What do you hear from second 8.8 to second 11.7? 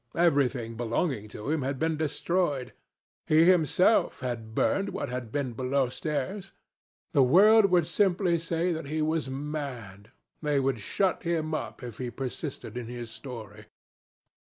he was mad. They would shut him